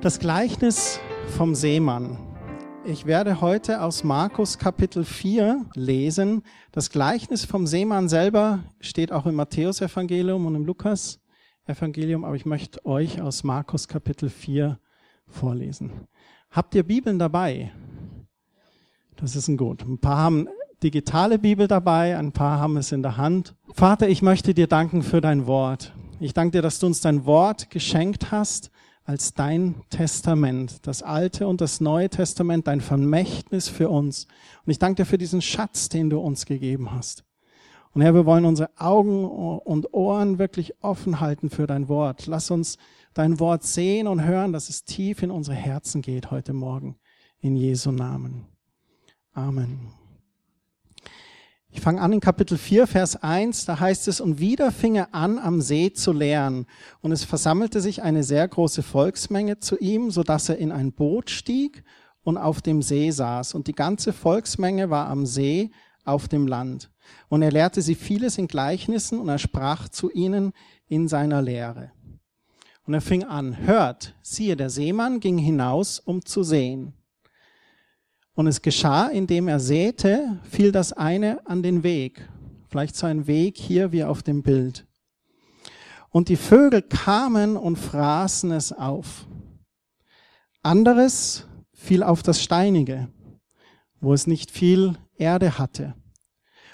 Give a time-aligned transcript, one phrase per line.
[0.00, 1.00] Das Gleichnis
[1.36, 2.18] vom Seemann.
[2.84, 6.44] Ich werde heute aus Markus Kapitel 4 lesen.
[6.70, 12.86] Das Gleichnis vom Seemann selber steht auch im Matthäusevangelium und im Lukas-Evangelium, aber ich möchte
[12.86, 14.78] euch aus Markus Kapitel 4
[15.26, 15.90] vorlesen.
[16.52, 17.72] Habt ihr Bibeln dabei?
[19.16, 19.82] Das ist ein gut.
[19.82, 20.48] Ein paar haben
[20.80, 23.56] digitale Bibel dabei, ein paar haben es in der Hand.
[23.74, 25.92] Vater, ich möchte dir danken für dein Wort.
[26.20, 28.70] Ich danke dir, dass du uns dein Wort geschenkt hast
[29.08, 34.26] als dein Testament, das Alte und das Neue Testament, dein Vermächtnis für uns.
[34.66, 37.24] Und ich danke dir für diesen Schatz, den du uns gegeben hast.
[37.94, 42.26] Und Herr, wir wollen unsere Augen und Ohren wirklich offen halten für dein Wort.
[42.26, 42.76] Lass uns
[43.14, 46.98] dein Wort sehen und hören, dass es tief in unsere Herzen geht heute Morgen.
[47.40, 48.46] In Jesu Namen.
[49.32, 49.97] Amen.
[51.70, 55.14] Ich fange an in Kapitel 4, Vers 1, da heißt es, und wieder fing er
[55.14, 56.66] an, am See zu lehren.
[57.02, 60.92] Und es versammelte sich eine sehr große Volksmenge zu ihm, so dass er in ein
[60.92, 61.84] Boot stieg
[62.22, 63.54] und auf dem See saß.
[63.54, 65.70] Und die ganze Volksmenge war am See
[66.04, 66.90] auf dem Land.
[67.28, 70.52] Und er lehrte sie vieles in Gleichnissen und er sprach zu ihnen
[70.88, 71.92] in seiner Lehre.
[72.86, 76.94] Und er fing an, hört, siehe, der Seemann ging hinaus, um zu sehen.
[78.38, 82.28] Und es geschah, indem er säte, fiel das eine an den Weg.
[82.68, 84.86] Vielleicht so ein Weg hier wie auf dem Bild.
[86.10, 89.26] Und die Vögel kamen und fraßen es auf.
[90.62, 93.08] Anderes fiel auf das Steinige,
[94.00, 95.94] wo es nicht viel Erde hatte.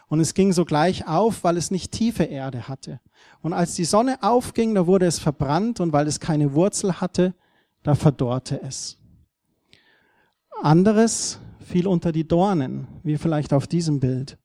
[0.09, 3.01] Und es ging sogleich auf, weil es nicht tiefe Erde hatte.
[3.41, 7.35] Und als die Sonne aufging, da wurde es verbrannt und weil es keine Wurzel hatte,
[7.83, 8.99] da verdorrte es.
[10.61, 14.39] Anderes fiel unter die Dornen, wie vielleicht auf diesem Bild.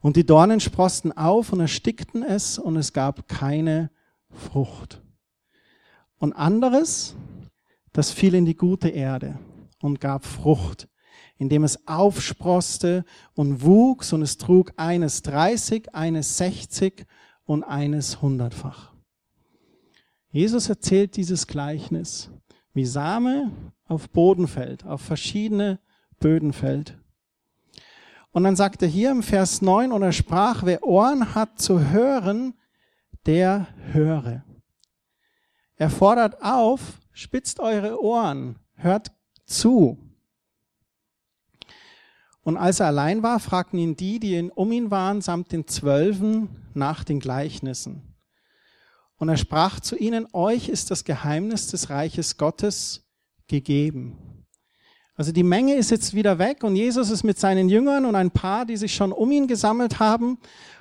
[0.00, 3.90] Und die Dornen sprosten auf und erstickten es und es gab keine
[4.30, 5.02] Frucht.
[6.18, 7.14] Und anderes,
[7.92, 9.38] das fiel in die gute Erde
[9.82, 10.88] und gab Frucht,
[11.36, 13.04] indem es aufsproste
[13.34, 17.06] und wuchs und es trug eines 30, eines 60
[17.44, 18.92] und eines hundertfach.
[20.30, 22.30] Jesus erzählt dieses Gleichnis,
[22.72, 23.50] wie Same
[23.88, 25.80] auf Boden fällt, auf verschiedene
[26.20, 26.96] Böden fällt.
[28.30, 31.90] Und dann sagt er hier im Vers 9, und er sprach, wer Ohren hat zu
[31.90, 32.54] hören,
[33.26, 34.44] der höre.
[35.76, 39.10] Er fordert auf, spitzt eure Ohren, hört
[39.46, 39.98] zu.
[42.42, 46.68] Und als er allein war, fragten ihn die, die um ihn waren, samt den Zwölfen
[46.74, 48.14] nach den Gleichnissen.
[49.16, 53.06] Und er sprach zu ihnen, euch ist das Geheimnis des Reiches Gottes
[53.48, 54.29] gegeben.
[55.20, 58.30] Also die Menge ist jetzt wieder weg und Jesus ist mit seinen Jüngern und ein
[58.30, 60.38] paar, die sich schon um ihn gesammelt haben.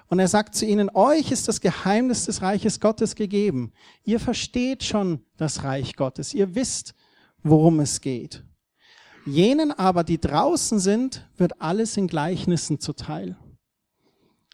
[0.07, 3.73] Und er sagt zu ihnen, euch ist das Geheimnis des Reiches Gottes gegeben.
[4.05, 6.33] Ihr versteht schon das Reich Gottes.
[6.33, 6.95] Ihr wisst,
[7.44, 8.45] worum es geht.
[9.25, 13.38] Jenen aber, die draußen sind, wird alles in Gleichnissen zuteil.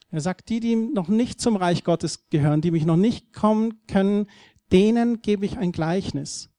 [0.10, 3.86] Er sagt, die, die noch nicht zum Reich Gottes gehören, die mich noch nicht kommen
[3.86, 4.26] können,
[4.72, 6.50] denen gebe ich ein Gleichnis,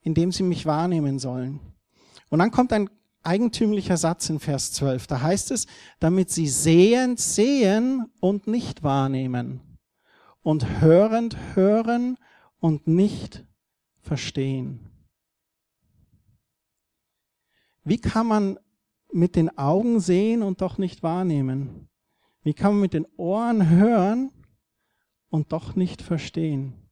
[0.00, 1.60] in dem sie mich wahrnehmen sollen.
[2.28, 2.90] Und dann kommt ein
[3.22, 5.06] eigentümlicher Satz in Vers 12.
[5.06, 5.66] Da heißt es,
[5.98, 9.60] damit sie sehend sehen und nicht wahrnehmen
[10.42, 12.16] und hörend hören
[12.60, 13.44] und nicht
[14.00, 14.90] verstehen.
[17.82, 18.58] Wie kann man
[19.12, 21.88] mit den Augen sehen und doch nicht wahrnehmen?
[22.42, 24.30] Wie kann man mit den Ohren hören
[25.28, 26.85] und doch nicht verstehen?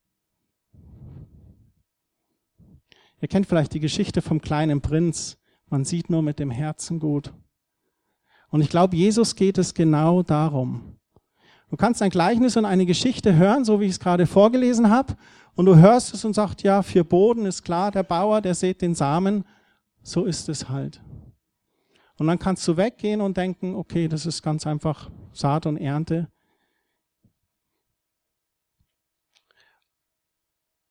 [3.24, 5.38] Ihr kennt vielleicht die Geschichte vom kleinen Prinz.
[5.70, 7.32] Man sieht nur mit dem Herzen gut.
[8.50, 10.98] Und ich glaube, Jesus geht es genau darum.
[11.70, 15.16] Du kannst ein Gleichnis und eine Geschichte hören, so wie ich es gerade vorgelesen habe,
[15.54, 18.82] und du hörst es und sagst, ja, für Boden ist klar, der Bauer, der sät
[18.82, 19.46] den Samen,
[20.02, 21.00] so ist es halt.
[22.18, 26.28] Und dann kannst du weggehen und denken, okay, das ist ganz einfach Saat und Ernte.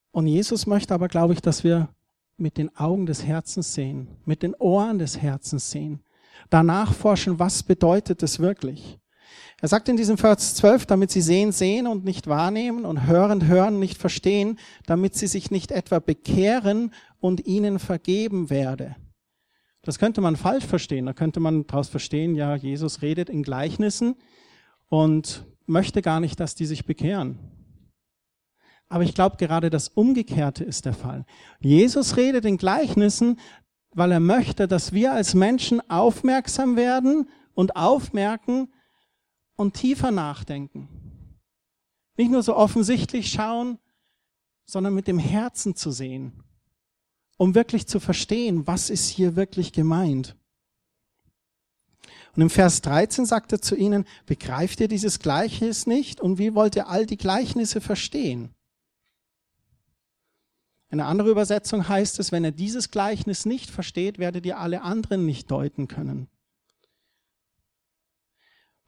[0.10, 1.90] Und Jesus möchte aber, glaube ich, dass wir
[2.44, 6.04] mit den Augen des Herzens sehen, mit den Ohren des Herzens sehen,
[6.50, 9.00] danach forschen, was bedeutet es wirklich.
[9.62, 13.48] Er sagt in diesem Vers 12, damit sie sehen, sehen und nicht wahrnehmen und hören,
[13.48, 18.98] hören, nicht verstehen, damit sie sich nicht etwa bekehren und ihnen vergeben werde.
[19.82, 21.06] Das könnte man falsch verstehen.
[21.06, 24.16] Da könnte man daraus verstehen, ja, Jesus redet in Gleichnissen
[24.90, 27.40] und möchte gar nicht, dass die sich bekehren.
[28.90, 31.26] Aber ich glaube, gerade das Umgekehrte ist der Fall.
[31.60, 33.40] Jesus redet in Gleichnissen,
[33.92, 38.72] weil er möchte, dass wir als Menschen aufmerksam werden und aufmerken
[39.56, 40.88] und tiefer nachdenken.
[42.18, 43.80] Nicht nur so offensichtlich schauen,
[44.66, 46.44] sondern mit dem Herzen zu sehen.
[47.38, 50.36] um wirklich zu verstehen, was ist hier wirklich gemeint.
[52.36, 56.56] Und im Vers 13 sagt er zu ihnen, begreift ihr dieses Gleichnis nicht und wie
[56.56, 58.56] wollt ihr all die Gleichnisse verstehen?
[60.94, 65.26] Eine andere Übersetzung heißt es, wenn ihr dieses Gleichnis nicht versteht, werdet ihr alle anderen
[65.26, 66.28] nicht deuten können.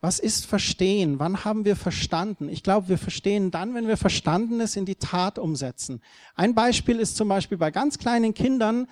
[0.01, 1.17] Was ist Verstehen?
[1.17, 2.47] Wann haben wir verstanden?
[2.47, 5.99] Ich glaube, wir verstehen dann, wenn wir Verstandenes in die Tat umsetzen.
[6.35, 8.87] Ein Beispiel ist zum Beispiel bei ganz kleinen Kindern,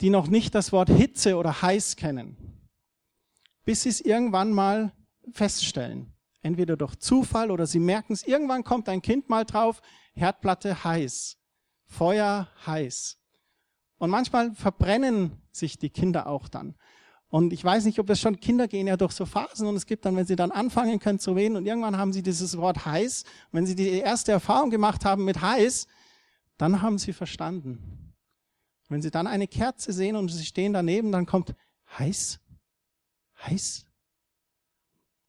[0.00, 2.36] die noch nicht das Wort Hitze oder heiß kennen,
[3.64, 4.92] bis sie es irgendwann mal
[5.32, 6.12] feststellen.
[6.40, 9.82] Entweder durch Zufall oder sie merken es, irgendwann kommt ein Kind mal drauf,
[10.12, 11.37] Herdplatte heiß,
[11.88, 13.18] Feuer heiß.
[13.98, 16.76] Und manchmal verbrennen sich die Kinder auch dann.
[17.30, 19.84] Und ich weiß nicht, ob es schon Kinder gehen ja durch so Phasen und es
[19.84, 22.86] gibt dann, wenn sie dann anfangen können zu reden und irgendwann haben sie dieses Wort
[22.86, 23.24] heiß.
[23.52, 25.86] wenn sie die erste Erfahrung gemacht haben mit heiß,
[26.56, 28.14] dann haben sie verstanden.
[28.88, 31.54] Wenn sie dann eine Kerze sehen und sie stehen daneben, dann kommt
[31.98, 32.40] heiß,
[33.42, 33.84] heiß.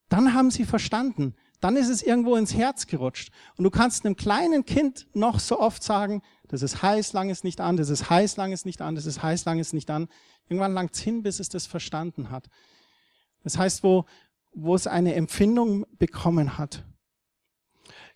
[0.07, 1.35] Dann haben sie verstanden.
[1.59, 3.31] Dann ist es irgendwo ins Herz gerutscht.
[3.57, 7.43] Und du kannst einem kleinen Kind noch so oft sagen, das ist heiß, lang ist
[7.43, 9.89] nicht an, das ist heiß, lang ist nicht an, das ist heiß, lang ist nicht
[9.91, 10.07] an.
[10.47, 12.49] Irgendwann langt es hin, bis es das verstanden hat.
[13.43, 14.05] Das heißt, wo,
[14.53, 16.85] wo es eine Empfindung bekommen hat.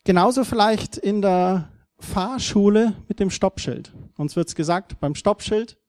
[0.04, 3.94] Genauso vielleicht in der Fahrschule mit dem Stoppschild.
[4.18, 5.80] Uns wird es gesagt, beim Stoppschild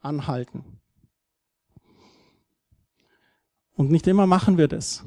[0.00, 0.80] anhalten.
[3.76, 5.04] Und nicht immer machen wir das.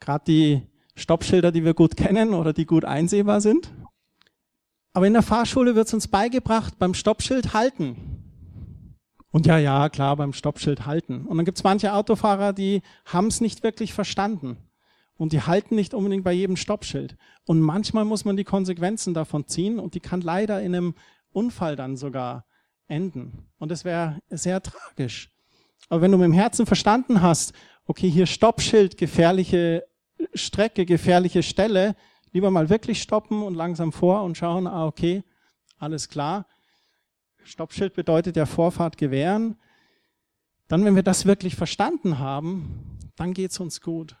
[0.00, 3.72] Gerade die Stoppschilder, die wir gut kennen oder die gut einsehbar sind.
[4.92, 7.96] Aber in der Fahrschule wird es uns beigebracht, beim Stoppschild halten.
[9.30, 11.24] Und ja, ja, klar, beim Stoppschild halten.
[11.26, 14.58] Und dann gibt es manche Autofahrer, die haben es nicht wirklich verstanden.
[15.16, 17.16] Und die halten nicht unbedingt bei jedem Stoppschild.
[17.46, 20.94] Und manchmal muss man die Konsequenzen davon ziehen und die kann leider in einem
[21.32, 22.44] Unfall dann sogar
[22.88, 23.46] enden.
[23.58, 25.30] Und das wäre sehr tragisch.
[25.88, 27.54] Aber wenn du mit dem Herzen verstanden hast,
[27.86, 29.84] okay, hier Stoppschild, gefährliche
[30.34, 31.94] Strecke, gefährliche Stelle,
[32.32, 35.22] lieber mal wirklich stoppen und langsam vor und schauen, ah, okay,
[35.78, 36.46] alles klar.
[37.44, 39.56] Stoppschild bedeutet ja Vorfahrt gewähren.
[40.68, 44.16] Dann, wenn wir das wirklich verstanden haben, dann geht's uns gut.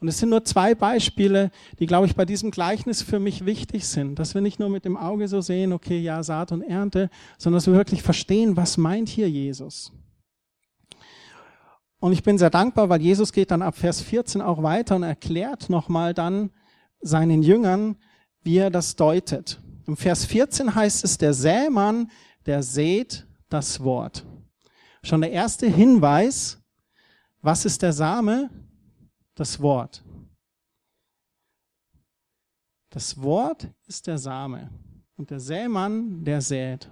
[0.00, 3.86] Und es sind nur zwei Beispiele, die, glaube ich, bei diesem Gleichnis für mich wichtig
[3.86, 7.08] sind, dass wir nicht nur mit dem Auge so sehen, okay, ja, Saat und Ernte,
[7.38, 9.92] sondern dass wir wirklich verstehen, was meint hier Jesus.
[12.04, 15.04] Und ich bin sehr dankbar, weil Jesus geht dann ab Vers 14 auch weiter und
[15.04, 16.50] erklärt nochmal dann
[17.00, 17.96] seinen Jüngern,
[18.42, 19.58] wie er das deutet.
[19.86, 22.10] Im Vers 14 heißt es, der Sämann,
[22.44, 24.26] der sät das Wort.
[25.02, 26.60] Schon der erste Hinweis,
[27.40, 28.50] was ist der Same?
[29.34, 30.04] Das Wort.
[32.90, 34.68] Das Wort ist der Same.
[35.16, 36.86] Und der Sämann, der sät.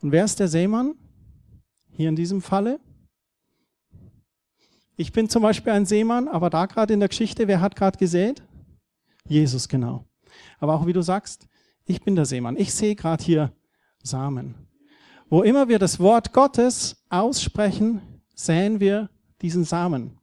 [0.00, 0.94] Und wer ist der Sämann?
[1.90, 2.80] Hier in diesem Falle?
[5.00, 7.96] Ich bin zum Beispiel ein Seemann, aber da gerade in der Geschichte, wer hat gerade
[7.96, 8.42] gesät?
[9.26, 10.04] Jesus, genau.
[10.58, 11.48] Aber auch wie du sagst,
[11.86, 12.58] ich bin der Seemann.
[12.58, 13.50] Ich sehe gerade hier
[14.02, 14.56] Samen.
[15.30, 18.02] Wo immer wir das Wort Gottes aussprechen,
[18.34, 19.08] säen wir
[19.40, 20.18] diesen Samen.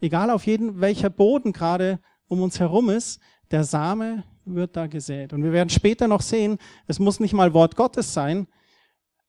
[0.00, 5.34] Egal auf jeden, welcher Boden gerade um uns herum ist, der Same wird da gesät.
[5.34, 8.46] Und wir werden später noch sehen, es muss nicht mal Wort Gottes sein.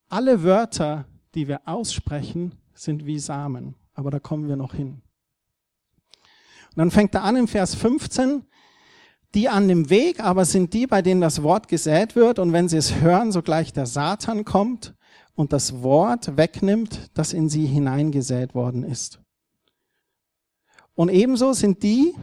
[0.08, 3.74] Alle Wörter, die wir aussprechen, sind wie Samen.
[4.00, 5.02] Aber da kommen wir noch hin.
[6.70, 8.46] Und dann fängt er an im Vers 15,
[9.34, 12.66] die an dem Weg aber sind die, bei denen das Wort gesät wird und wenn
[12.66, 14.94] sie es hören, sogleich der Satan kommt
[15.34, 19.20] und das Wort wegnimmt, das in sie hineingesät worden ist.
[20.94, 22.14] Und ebenso sind die,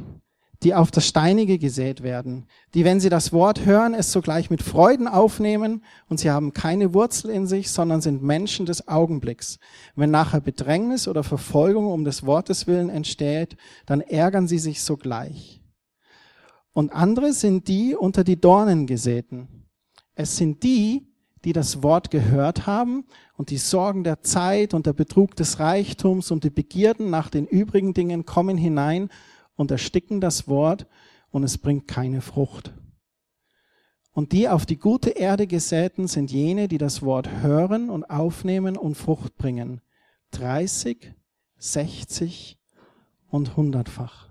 [0.63, 4.63] die auf das Steinige gesät werden, die, wenn sie das Wort hören, es sogleich mit
[4.63, 9.59] Freuden aufnehmen und sie haben keine Wurzel in sich, sondern sind Menschen des Augenblicks.
[9.95, 15.61] Wenn nachher Bedrängnis oder Verfolgung um des Wortes willen entsteht, dann ärgern sie sich sogleich.
[16.73, 19.65] Und andere sind die unter die Dornen gesäten.
[20.15, 21.07] Es sind die,
[21.45, 26.31] die das Wort gehört haben und die Sorgen der Zeit und der Betrug des Reichtums
[26.31, 29.09] und die Begierden nach den übrigen Dingen kommen hinein
[29.57, 30.87] und ersticken das Wort
[31.31, 32.73] und es bringt keine Frucht.
[34.13, 38.77] Und die auf die gute Erde gesäten sind jene, die das Wort hören und aufnehmen
[38.77, 39.81] und Frucht bringen.
[40.31, 41.13] 30,
[41.57, 42.57] 60
[43.29, 44.27] und hundertfach.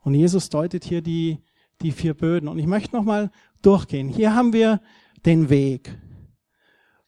[0.00, 1.38] Und Jesus deutet hier die,
[1.80, 2.48] die vier Böden.
[2.48, 3.30] Und ich möchte nochmal
[3.62, 4.08] durchgehen.
[4.08, 4.80] Hier haben wir
[5.24, 5.98] den Weg,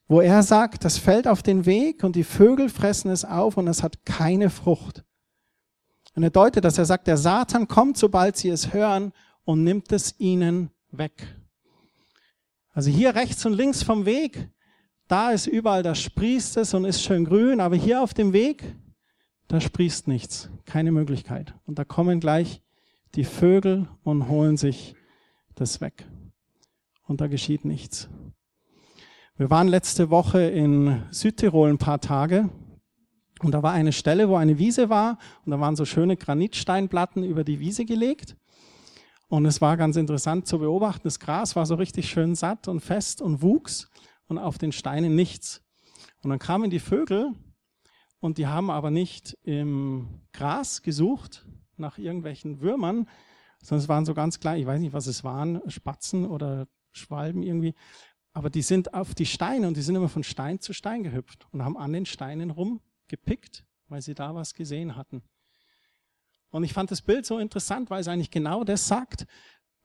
[0.06, 3.68] wo er sagt, das fällt auf den Weg und die Vögel fressen es auf und
[3.68, 5.04] es hat keine Frucht.
[6.14, 9.12] Und er deutet das, er sagt, der Satan kommt, sobald sie es hören
[9.44, 11.36] und nimmt es ihnen weg.
[12.72, 14.48] Also hier rechts und links vom Weg,
[15.08, 18.74] da ist überall, da sprießt es und ist schön grün, aber hier auf dem Weg,
[19.48, 21.54] da sprießt nichts, keine Möglichkeit.
[21.66, 22.62] Und da kommen gleich
[23.14, 24.94] die Vögel und holen sich
[25.54, 26.06] das weg.
[27.06, 28.08] Und da geschieht nichts.
[29.36, 32.50] Wir waren letzte Woche in Südtirol ein paar Tage
[33.42, 37.24] und da war eine Stelle, wo eine Wiese war und da waren so schöne Granitsteinplatten
[37.24, 38.36] über die Wiese gelegt.
[39.28, 41.02] Und es war ganz interessant zu beobachten.
[41.04, 43.90] Das Gras war so richtig schön satt und fest und wuchs
[44.26, 45.62] und auf den Steinen nichts.
[46.22, 47.32] Und dann kamen die Vögel
[48.20, 51.44] und die haben aber nicht im Gras gesucht
[51.76, 53.08] nach irgendwelchen Würmern,
[53.60, 57.42] sondern es waren so ganz klein, ich weiß nicht, was es waren, Spatzen oder Schwalben
[57.42, 57.74] irgendwie.
[58.32, 61.46] Aber die sind auf die Steine und die sind immer von Stein zu Stein gehüpft
[61.52, 62.50] und haben an den Steinen
[63.04, 65.22] rumgepickt, weil sie da was gesehen hatten.
[66.50, 69.26] Und ich fand das Bild so interessant, weil es eigentlich genau das sagt,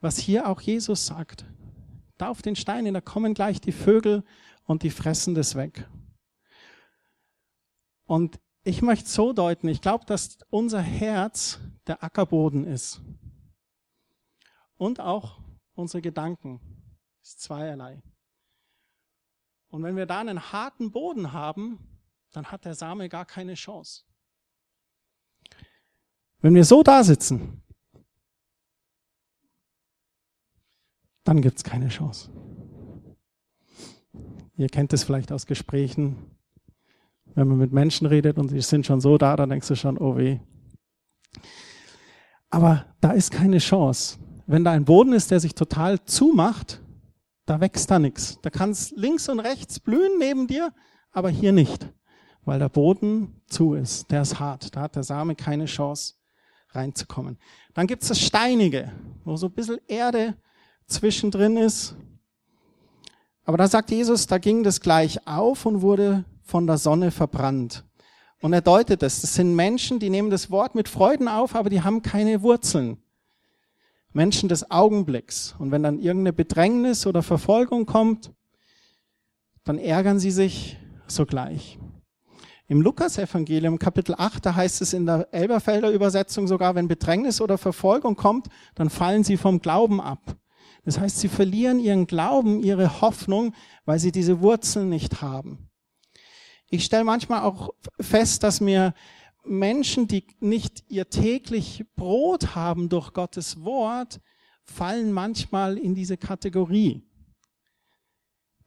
[0.02, 1.46] was hier auch Jesus sagt.
[2.18, 4.24] Da auf den Steinen, da kommen gleich die Vögel
[4.66, 5.90] und die fressen das weg.
[8.06, 13.02] Und ich möchte so deuten, ich glaube, dass unser Herz der Ackerboden ist.
[14.76, 15.42] Und auch
[15.74, 16.62] unsere Gedanken.
[17.22, 18.02] Ist zweierlei.
[19.70, 21.89] Und wenn wir da einen harten Boden haben,
[22.32, 24.04] dann hat der Same gar keine Chance.
[26.42, 27.62] Wenn wir so da sitzen,
[31.24, 32.32] dann gibt es keine Chance.
[34.56, 36.38] Ihr kennt es vielleicht aus Gesprächen,
[37.36, 39.98] wenn man mit Menschen redet und sie sind schon so da, dann denkst du schon,
[39.98, 40.40] oh weh.
[42.50, 44.18] Aber da ist keine Chance.
[44.48, 46.82] Wenn da ein Boden ist, der sich total zumacht,
[47.46, 48.40] da wächst da nichts.
[48.42, 50.74] Da kann es links und rechts blühen neben dir,
[51.12, 51.88] aber hier nicht,
[52.46, 54.10] weil der Boden zu ist.
[54.12, 54.76] Der ist hart.
[54.76, 56.16] Da hat der Same keine Chance
[56.72, 57.38] reinzukommen.
[57.74, 58.92] Dann gibt es das Steinige,
[59.24, 60.36] wo so ein bisschen Erde
[60.88, 61.96] zwischendrin ist.
[63.46, 67.84] Aber da sagt Jesus, da ging das gleich auf und wurde von der Sonne verbrannt.
[68.42, 69.22] Und er deutet es.
[69.22, 72.98] Das sind Menschen, die nehmen das Wort mit Freuden auf, aber die haben keine Wurzeln.
[74.14, 75.56] Menschen des Augenblicks.
[75.60, 78.32] Und wenn dann irgendeine Bedrängnis oder Verfolgung kommt,
[79.64, 80.78] dann ärgern sie sich
[81.08, 81.78] sogleich.
[82.72, 87.58] Im Lukas-Evangelium, Kapitel 8, da heißt es in der Elberfelder Übersetzung sogar, wenn Bedrängnis oder
[87.58, 90.38] Verfolgung kommt, dann fallen sie vom Glauben ab.
[90.86, 95.68] Das heißt, sie verlieren ihren Glauben, ihre Hoffnung, weil sie diese Wurzeln nicht haben.
[96.70, 98.94] Ich stelle manchmal auch fest, dass mir
[99.44, 104.22] Menschen, die nicht ihr täglich Brot haben durch Gottes Wort,
[104.64, 107.02] fallen manchmal in diese Kategorie.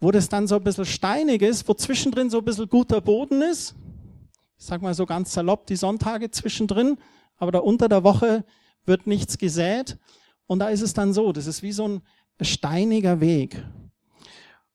[0.00, 3.40] Wo das dann so ein bisschen steinig ist, wo zwischendrin so ein bisschen guter Boden
[3.42, 3.76] ist,
[4.62, 6.96] ich sag mal so ganz salopp, die Sonntage zwischendrin,
[7.36, 8.44] aber da unter der Woche
[8.84, 9.98] wird nichts gesät.
[10.46, 12.02] Und da ist es dann so, das ist wie so ein
[12.40, 13.66] steiniger Weg.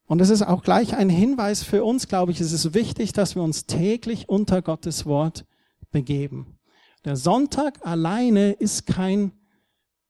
[0.06, 3.36] Und es ist auch gleich ein Hinweis für uns, glaube ich, es ist wichtig, dass
[3.36, 5.46] wir uns täglich unter Gottes Wort
[5.90, 6.60] begeben.
[7.06, 9.32] Der Sonntag alleine ist kein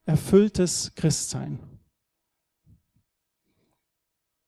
[0.06, 1.60] erfülltes Christsein.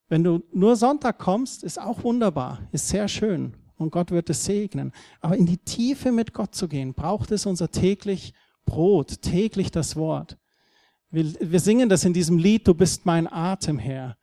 [0.07, 4.43] Wenn du nur Sonntag kommst, ist auch wunderbar, ist sehr schön und Gott wird es
[4.45, 4.91] segnen.
[5.21, 8.33] Aber in die Tiefe mit Gott zu gehen, braucht es unser täglich
[8.65, 10.37] Brot, täglich das Wort.
[11.09, 14.17] Wir, wir singen das in diesem Lied, du bist mein Atem, Herr.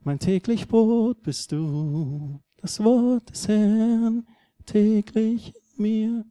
[0.00, 4.26] Mein täglich Brot bist du, das Wort des Herrn
[4.64, 6.24] täglich mir.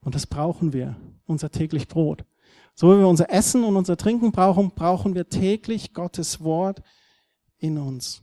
[0.00, 2.24] Und das brauchen wir, unser täglich Brot.
[2.74, 6.82] So wie wir unser Essen und unser Trinken brauchen, brauchen wir täglich Gottes Wort
[7.58, 8.22] in uns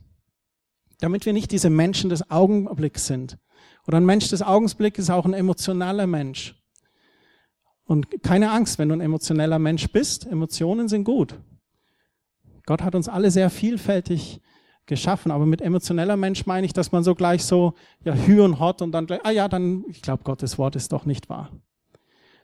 [1.00, 3.38] damit wir nicht diese Menschen des Augenblicks sind.
[3.86, 6.54] Oder ein Mensch des Augenblicks ist auch ein emotionaler Mensch.
[7.84, 11.38] Und keine Angst, wenn du ein emotioneller Mensch bist, Emotionen sind gut.
[12.66, 14.42] Gott hat uns alle sehr vielfältig
[14.84, 17.74] geschaffen, aber mit emotioneller Mensch meine ich, dass man so gleich so,
[18.04, 20.92] ja, hü und hot und dann gleich, ah ja, dann, ich glaube, Gottes Wort ist
[20.92, 21.50] doch nicht wahr.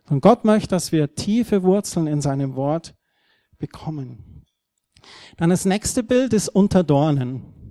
[0.09, 2.95] Und Gott möchte, dass wir tiefe Wurzeln in seinem Wort
[3.59, 4.45] bekommen.
[5.37, 7.64] Dann das nächste Bild ist unter Dornen.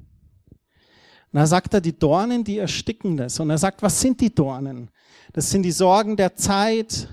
[1.34, 3.40] Und da sagt er, die Dornen, die ersticken das.
[3.40, 4.92] Und er sagt, was sind die Dornen?
[5.34, 7.10] Das sind die Sorgen der Zeit,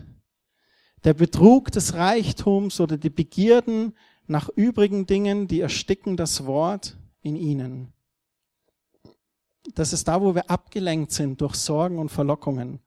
[1.04, 3.96] der Betrug des Reichtums oder die Begierden
[4.26, 7.94] nach übrigen Dingen, die ersticken das Wort in ihnen.
[9.74, 12.80] Das ist da, wo wir abgelenkt sind durch Sorgen und Verlockungen.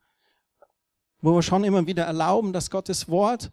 [1.20, 3.50] Wo wir schon immer wieder erlauben, dass Gottes Wort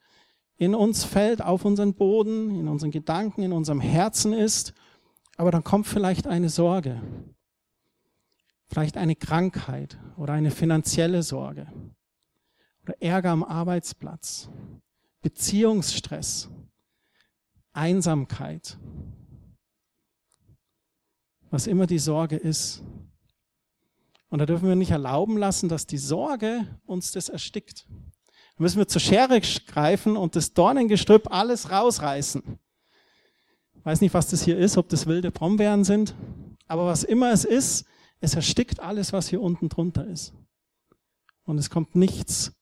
[0.58, 4.74] in uns fällt, auf unseren Boden, in unseren Gedanken, in unserem Herzen ist.
[5.38, 7.00] Aber dann kommt vielleicht eine Sorge
[8.70, 11.66] vielleicht eine Krankheit oder eine finanzielle Sorge
[12.84, 14.48] oder Ärger am Arbeitsplatz,
[15.22, 16.48] Beziehungsstress,
[17.72, 18.78] Einsamkeit,
[21.50, 22.82] was immer die Sorge ist.
[24.28, 27.86] Und da dürfen wir nicht erlauben lassen, dass die Sorge uns das erstickt.
[28.28, 32.58] Da müssen wir zur Schere greifen und das Dornengestrüpp alles rausreißen.
[33.74, 36.14] Ich weiß nicht, was das hier ist, ob das wilde Brombeeren sind,
[36.68, 37.86] aber was immer es ist,
[38.20, 40.32] es erstickt alles, was hier unten drunter ist.
[41.44, 42.52] Und es kommt nichts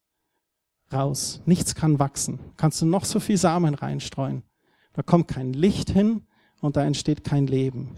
[0.92, 1.40] raus.
[1.44, 2.38] Nichts kann wachsen.
[2.56, 4.42] Kannst du noch so viel Samen reinstreuen.
[4.92, 6.26] Da kommt kein Licht hin
[6.60, 7.96] und da entsteht kein Leben.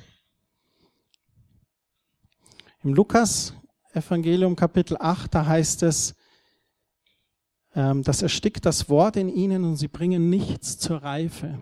[2.83, 3.55] Im Lukas
[3.93, 6.15] Evangelium Kapitel 8, da heißt es,
[7.75, 11.59] ähm, das erstickt das Wort in ihnen und sie bringen nichts zur Reife.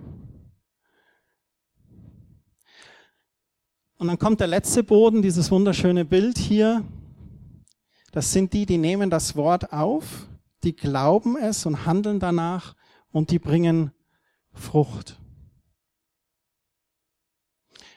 [3.98, 6.84] Und dann kommt der letzte Boden, dieses wunderschöne Bild hier.
[8.12, 10.28] Das sind die, die nehmen das Wort auf,
[10.62, 12.76] die glauben es und handeln danach
[13.10, 13.90] und die bringen
[14.52, 15.20] Frucht.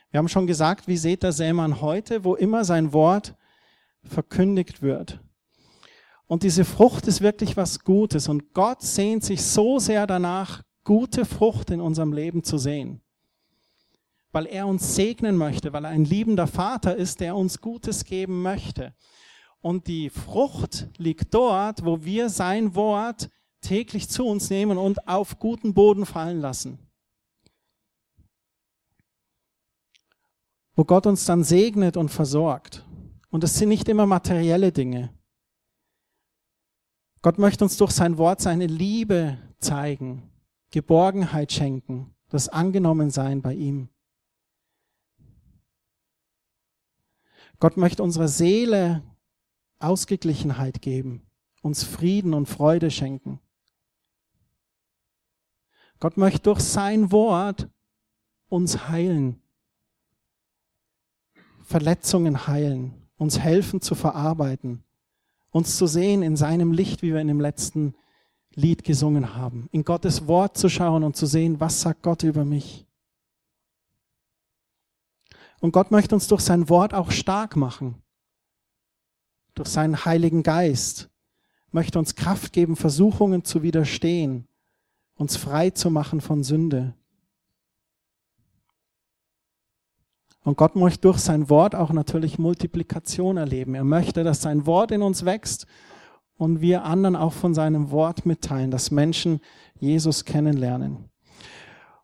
[0.10, 3.36] Wir haben schon gesagt, wie seht der Sämann heute, wo immer sein Wort
[4.04, 5.20] verkündigt wird.
[6.26, 8.28] Und diese Frucht ist wirklich was Gutes.
[8.28, 13.02] Und Gott sehnt sich so sehr danach, gute Frucht in unserem Leben zu sehen.
[14.32, 18.42] Weil er uns segnen möchte, weil er ein liebender Vater ist, der uns Gutes geben
[18.42, 18.94] möchte.
[19.60, 23.30] Und die Frucht liegt dort, wo wir sein Wort
[23.62, 26.80] täglich zu uns nehmen und auf guten Boden fallen lassen.
[30.76, 32.86] Wo Gott uns dann segnet und versorgt.
[33.30, 35.14] Und es sind nicht immer materielle Dinge.
[37.22, 40.32] Gott möchte uns durch sein Wort seine Liebe zeigen,
[40.72, 43.90] Geborgenheit schenken, das Angenommensein bei ihm.
[47.62, 49.04] Gott möchte unserer Seele
[49.78, 51.22] Ausgeglichenheit geben,
[51.62, 53.40] uns Frieden und Freude schenken.
[56.00, 57.70] Gott möchte durch sein Wort
[58.50, 59.40] uns heilen,
[61.64, 64.84] Verletzungen heilen, uns helfen zu verarbeiten,
[65.52, 67.94] uns zu sehen in seinem Licht, wie wir in dem letzten
[68.56, 72.44] Lied gesungen haben, in Gottes Wort zu schauen und zu sehen, was sagt Gott über
[72.44, 72.88] mich.
[75.62, 78.02] Und Gott möchte uns durch sein Wort auch stark machen,
[79.54, 81.10] durch seinen Heiligen Geist,
[81.72, 84.48] möchte uns Kraft geben, Versuchungen zu widerstehen,
[85.16, 86.96] uns frei zu machen von Sünde.
[90.44, 93.76] Und Gott möchte durch sein Wort auch natürlich Multiplikation erleben.
[93.76, 95.68] Er möchte, dass sein Wort in uns wächst
[96.38, 99.40] und wir anderen auch von seinem Wort mitteilen, dass Menschen
[99.80, 101.12] Jesus kennenlernen.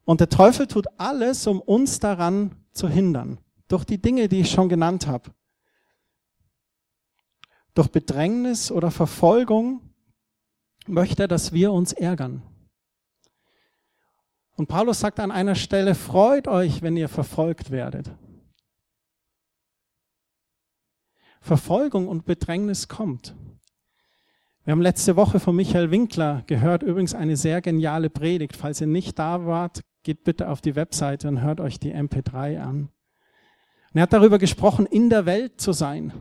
[0.06, 3.40] Und der Teufel tut alles, um uns daran zu hindern.
[3.68, 5.32] Durch die Dinge, die ich schon genannt habe.
[7.74, 9.94] Durch Bedrängnis oder Verfolgung
[10.88, 12.42] möchte er, dass wir uns ärgern.
[14.56, 18.12] Und Paulus sagt an einer Stelle, freut euch, wenn ihr verfolgt werdet.
[21.40, 23.36] Verfolgung und Bedrängnis kommt.
[24.64, 28.56] Wir haben letzte Woche von Michael Winkler gehört, übrigens eine sehr geniale Predigt.
[28.56, 32.60] Falls ihr nicht da wart, geht bitte auf die Webseite und hört euch die MP3
[32.60, 32.90] an.
[33.94, 36.14] Und er hat darüber gesprochen, in der Welt zu sein.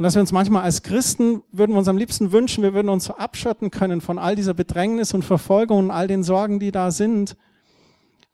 [0.00, 2.88] Und dass wir uns manchmal als Christen, würden wir uns am liebsten wünschen, wir würden
[2.88, 6.72] uns so abschotten können von all dieser Bedrängnis und Verfolgung und all den Sorgen, die
[6.72, 7.36] da sind.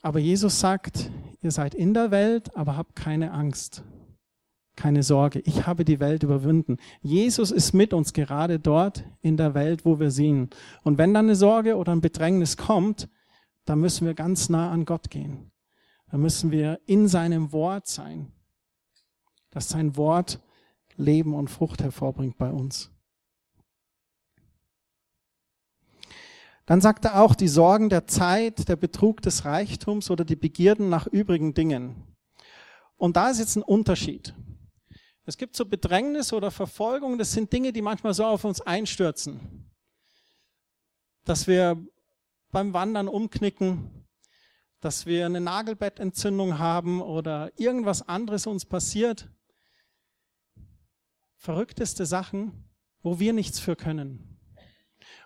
[0.00, 1.10] Aber Jesus sagt,
[1.42, 3.82] ihr seid in der Welt, aber habt keine Angst.
[4.76, 6.76] Keine Sorge, ich habe die Welt überwunden.
[7.02, 10.54] Jesus ist mit uns gerade dort in der Welt, wo wir sind.
[10.84, 13.08] Und wenn dann eine Sorge oder ein Bedrängnis kommt,
[13.64, 15.50] dann müssen wir ganz nah an Gott gehen.
[16.10, 18.32] Dann müssen wir in seinem Wort sein,
[19.50, 20.40] dass sein Wort
[20.96, 22.90] Leben und Frucht hervorbringt bei uns.
[26.64, 30.88] Dann sagt er auch die Sorgen der Zeit, der Betrug des Reichtums oder die Begierden
[30.88, 32.16] nach übrigen Dingen.
[32.96, 34.34] Und da ist jetzt ein Unterschied.
[35.24, 39.70] Es gibt so Bedrängnis oder Verfolgung, das sind Dinge, die manchmal so auf uns einstürzen.
[41.24, 41.84] Dass wir
[42.52, 44.05] beim Wandern umknicken,
[44.80, 49.30] dass wir eine Nagelbettentzündung haben oder irgendwas anderes uns passiert.
[51.36, 52.64] Verrückteste Sachen,
[53.02, 54.38] wo wir nichts für können.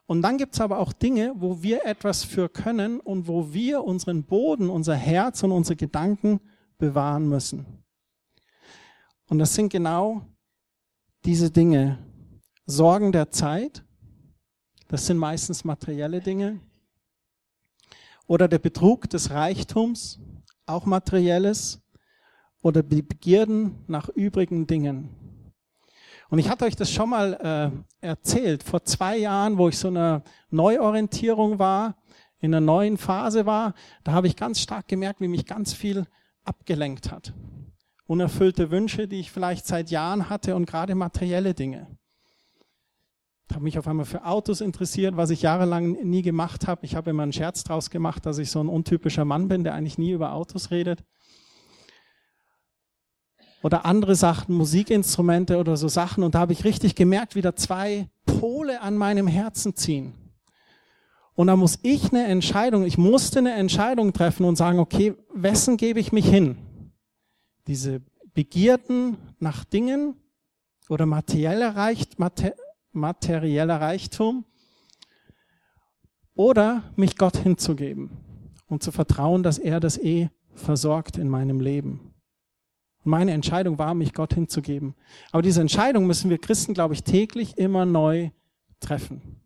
[0.07, 3.85] Und dann gibt es aber auch Dinge, wo wir etwas für können und wo wir
[3.85, 6.41] unseren Boden, unser Herz und unsere Gedanken
[6.79, 7.85] bewahren müssen.
[9.29, 10.27] Und das sind genau
[11.25, 11.99] diese Dinge.
[12.67, 13.85] Sorgen der Zeit,
[14.89, 16.61] das sind meistens materielle Dinge.
[18.31, 20.21] Oder der Betrug des Reichtums,
[20.65, 21.83] auch materielles.
[22.63, 25.09] Oder die Begierden nach übrigen Dingen.
[26.29, 29.89] Und ich hatte euch das schon mal äh, erzählt, vor zwei Jahren, wo ich so
[29.89, 31.97] eine Neuorientierung war,
[32.39, 36.07] in einer neuen Phase war, da habe ich ganz stark gemerkt, wie mich ganz viel
[36.45, 37.35] abgelenkt hat.
[38.07, 41.89] Unerfüllte Wünsche, die ich vielleicht seit Jahren hatte und gerade materielle Dinge.
[43.51, 46.87] Ich habe mich auf einmal für Autos interessiert, was ich jahrelang nie gemacht habe.
[46.87, 49.75] Ich habe immer einen Scherz draus gemacht, dass ich so ein untypischer Mann bin, der
[49.75, 51.03] eigentlich nie über Autos redet.
[53.65, 56.23] Oder andere Sachen, Musikinstrumente oder so Sachen.
[56.23, 60.15] Und da habe ich richtig gemerkt, wie da zwei Pole an meinem Herzen ziehen.
[61.35, 65.77] Und da muss ich eine Entscheidung, ich musste eine Entscheidung treffen und sagen, okay, wessen
[65.77, 66.93] gebe ich mich hin?
[67.67, 68.01] Diese
[68.33, 70.15] Begierden nach Dingen
[70.89, 72.53] oder materieller, Reich, mater,
[72.93, 74.45] materieller Reichtum
[76.35, 78.11] oder mich Gott hinzugeben
[78.67, 82.15] und zu vertrauen, dass er das eh versorgt in meinem Leben.
[83.03, 84.95] Meine Entscheidung war, mich Gott hinzugeben.
[85.33, 88.31] Aber diese Entscheidung müssen wir Christen, glaube ich, täglich immer neu
[88.79, 89.41] treffen.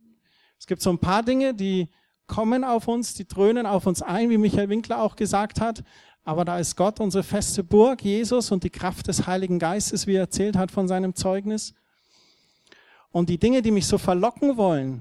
[0.58, 1.88] Es gibt so ein paar Dinge, die
[2.26, 5.84] kommen auf uns, die dröhnen auf uns ein, wie Michael Winkler auch gesagt hat.
[6.24, 10.14] Aber da ist Gott unsere feste Burg, Jesus und die Kraft des Heiligen Geistes, wie
[10.14, 11.74] er erzählt hat von seinem Zeugnis.
[13.14, 15.00] Und die Dinge, die mich so verlocken wollen,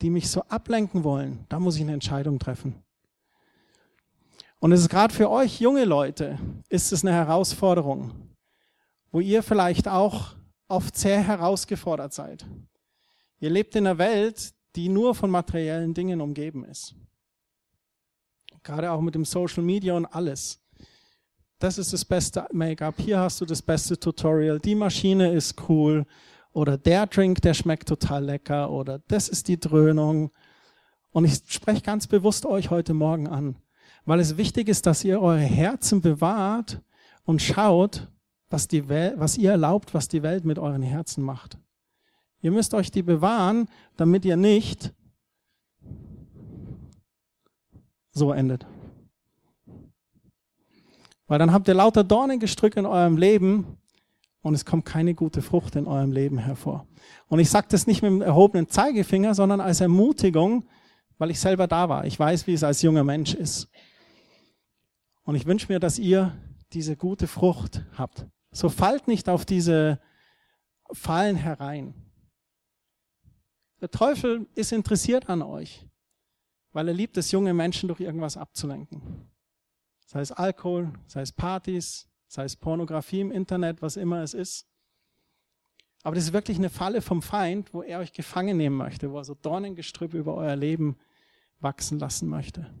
[0.00, 2.76] die mich so ablenken wollen, da muss ich eine Entscheidung treffen.
[4.60, 8.12] Und es ist gerade für euch junge Leute, ist es eine Herausforderung,
[9.10, 10.36] wo ihr vielleicht auch
[10.68, 12.46] oft sehr herausgefordert seid.
[13.40, 16.94] Ihr lebt in einer Welt, die nur von materiellen Dingen umgeben ist.
[18.62, 20.60] Gerade auch mit dem Social Media und alles.
[21.58, 22.94] Das ist das beste Make-up.
[22.98, 24.60] Hier hast du das beste Tutorial.
[24.60, 26.06] Die Maschine ist cool.
[26.54, 28.70] Oder der Drink, der schmeckt total lecker.
[28.70, 30.30] Oder das ist die Dröhnung.
[31.10, 33.56] Und ich spreche ganz bewusst euch heute Morgen an,
[34.04, 36.80] weil es wichtig ist, dass ihr eure Herzen bewahrt
[37.24, 38.08] und schaut,
[38.50, 41.58] was, die Welt, was ihr erlaubt, was die Welt mit euren Herzen macht.
[42.40, 44.92] Ihr müsst euch die bewahren, damit ihr nicht
[48.12, 48.64] so endet.
[51.26, 53.78] Weil dann habt ihr lauter Dornengestrück in eurem Leben
[54.44, 56.86] und es kommt keine gute Frucht in eurem Leben hervor.
[57.28, 60.68] Und ich sage das nicht mit dem erhobenen Zeigefinger, sondern als Ermutigung,
[61.16, 62.04] weil ich selber da war.
[62.04, 63.70] Ich weiß, wie es als junger Mensch ist.
[65.22, 66.36] Und ich wünsche mir, dass ihr
[66.74, 68.26] diese gute Frucht habt.
[68.52, 69.98] So fallt nicht auf diese
[70.92, 71.94] Fallen herein.
[73.80, 75.88] Der Teufel ist interessiert an euch,
[76.72, 79.26] weil er liebt es, junge Menschen durch irgendwas abzulenken.
[80.04, 84.66] Sei es Alkohol, sei es Partys, sei es Pornografie im Internet, was immer es ist.
[86.02, 89.18] Aber das ist wirklich eine Falle vom Feind, wo er euch gefangen nehmen möchte, wo
[89.18, 90.96] er so Dornengestrüpp über euer Leben
[91.60, 92.74] wachsen lassen möchte.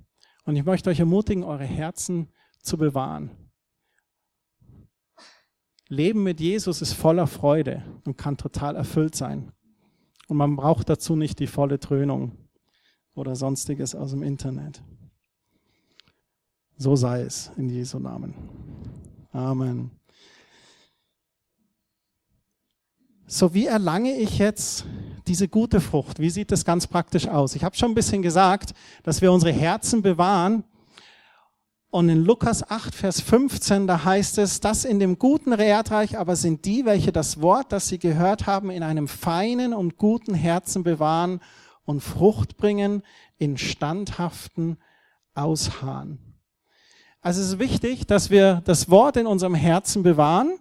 [0.44, 2.28] Und ich möchte euch ermutigen, eure Herzen
[2.60, 3.30] zu bewahren.
[5.88, 9.52] Leben mit Jesus ist voller Freude und kann total erfüllt sein.
[10.26, 12.32] Und man braucht dazu nicht die volle Dröhnung
[13.14, 14.82] oder sonstiges aus dem Internet.
[16.76, 18.34] So sei es in Jesu Namen.
[19.34, 19.90] Amen.
[23.26, 24.86] So, wie erlange ich jetzt
[25.26, 26.20] diese gute Frucht?
[26.20, 27.56] Wie sieht das ganz praktisch aus?
[27.56, 30.62] Ich habe schon ein bisschen gesagt, dass wir unsere Herzen bewahren
[31.90, 36.36] und in Lukas 8, Vers 15, da heißt es, das in dem guten Erdreich aber
[36.36, 40.84] sind die, welche das Wort, das sie gehört haben, in einem feinen und guten Herzen
[40.84, 41.40] bewahren
[41.84, 43.02] und Frucht bringen
[43.38, 44.76] in standhaften
[45.34, 46.33] Ausharren.
[47.24, 50.58] Also es ist wichtig, dass wir das Wort in unserem Herzen bewahren,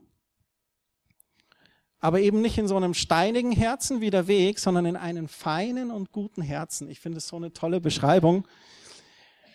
[1.99, 5.91] aber eben nicht in so einem steinigen Herzen wie der Weg, sondern in einem feinen
[5.91, 6.87] und guten Herzen.
[6.87, 8.47] Ich finde es so eine tolle Beschreibung.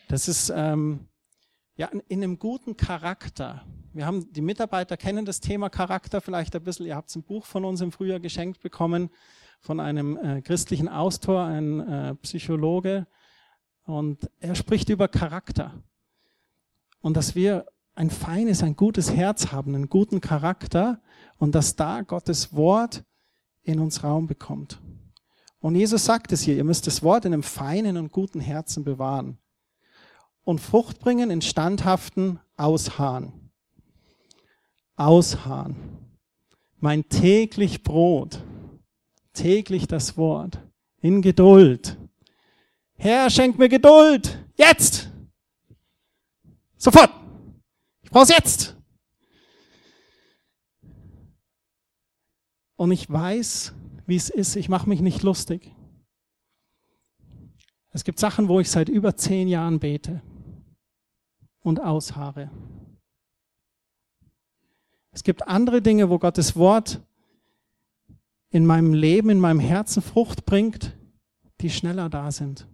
[0.08, 1.08] Das ist ähm,
[1.76, 3.64] ja, in einem guten Charakter.
[3.94, 6.84] Wir haben, die Mitarbeiter kennen das Thema Charakter vielleicht ein bisschen.
[6.84, 9.08] Ihr habt ein Buch von uns im Frühjahr geschenkt bekommen
[9.60, 13.06] von einem äh, christlichen Autor, ein äh, Psychologe.
[13.84, 15.72] Und er spricht über Charakter.
[17.00, 21.00] Und dass wir ein feines, ein gutes Herz haben, einen guten Charakter
[21.36, 23.04] und dass da Gottes Wort
[23.62, 24.80] in uns Raum bekommt.
[25.60, 28.84] Und Jesus sagt es hier, ihr müsst das Wort in einem feinen und guten Herzen
[28.84, 29.38] bewahren
[30.44, 33.50] und Frucht bringen in standhaften Ausharren.
[34.96, 35.76] Ausharren.
[36.78, 38.40] Mein täglich Brot,
[39.32, 40.60] täglich das Wort,
[41.00, 41.98] in Geduld.
[42.94, 45.07] Herr, schenk mir Geduld, jetzt!
[46.78, 47.10] Sofort!
[48.02, 48.76] Ich brauch's jetzt!
[52.76, 53.74] Und ich weiß,
[54.06, 55.74] wie es ist, ich mache mich nicht lustig.
[57.90, 60.22] Es gibt Sachen, wo ich seit über zehn Jahren bete
[61.60, 62.50] und ausharre.
[65.10, 67.02] Es gibt andere Dinge, wo Gottes Wort
[68.50, 70.96] in meinem Leben, in meinem Herzen Frucht bringt,
[71.60, 72.68] die schneller da sind.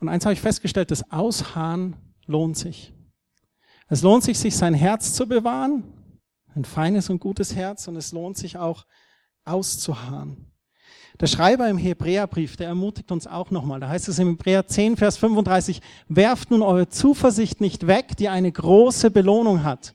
[0.00, 2.92] Und eins habe ich festgestellt, das Ausharren lohnt sich.
[3.88, 5.84] Es lohnt sich, sich sein Herz zu bewahren,
[6.54, 8.86] ein feines und gutes Herz, und es lohnt sich auch
[9.44, 10.50] auszuharren.
[11.20, 13.80] Der Schreiber im Hebräerbrief, der ermutigt uns auch nochmal.
[13.80, 18.30] Da heißt es im Hebräer 10, Vers 35, werft nun eure Zuversicht nicht weg, die
[18.30, 19.94] eine große Belohnung hat.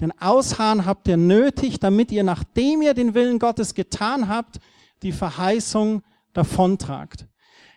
[0.00, 4.60] Denn Ausharren habt ihr nötig, damit ihr, nachdem ihr den Willen Gottes getan habt,
[5.02, 7.26] die Verheißung davontragt.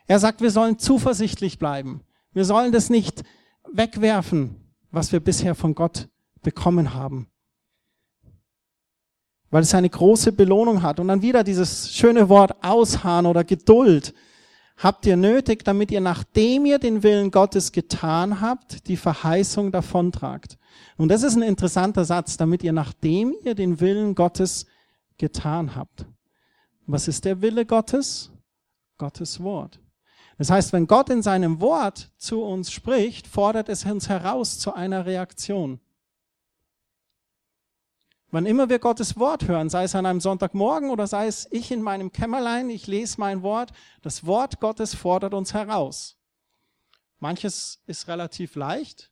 [0.07, 2.01] Er sagt, wir sollen zuversichtlich bleiben.
[2.33, 3.23] Wir sollen das nicht
[3.71, 4.55] wegwerfen,
[4.91, 6.09] was wir bisher von Gott
[6.41, 7.27] bekommen haben.
[9.49, 10.99] Weil es eine große Belohnung hat.
[10.99, 14.13] Und dann wieder dieses schöne Wort Ausharren oder Geduld
[14.77, 20.57] habt ihr nötig, damit ihr, nachdem ihr den Willen Gottes getan habt, die Verheißung davontragt.
[20.97, 24.65] Und das ist ein interessanter Satz, damit ihr, nachdem ihr den Willen Gottes
[25.17, 26.05] getan habt.
[26.85, 28.31] Was ist der Wille Gottes?
[28.97, 29.79] Gottes Wort.
[30.37, 34.73] Das heißt, wenn Gott in seinem Wort zu uns spricht, fordert es uns heraus zu
[34.73, 35.79] einer Reaktion.
[38.31, 41.71] Wann immer wir Gottes Wort hören, sei es an einem Sonntagmorgen oder sei es ich
[41.71, 43.71] in meinem Kämmerlein, ich lese mein Wort,
[44.01, 46.17] das Wort Gottes fordert uns heraus.
[47.19, 49.09] Manches ist relativ leicht.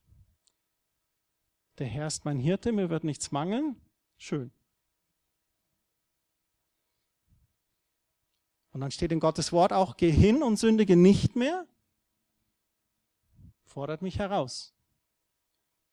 [1.77, 3.77] Der Herr ist mein Hirte, mir wird nichts mangeln.
[4.17, 4.51] Schön.
[8.73, 11.67] Und dann steht in Gottes Wort auch, geh hin und sündige nicht mehr.
[13.65, 14.73] Fordert mich heraus,